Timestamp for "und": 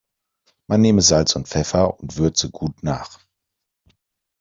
1.35-1.47, 1.99-2.17